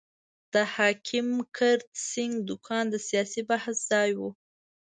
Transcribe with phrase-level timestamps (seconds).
[0.53, 4.29] د حکیم کرت سېنګ دوکان د سیاسي بحث ځای وو.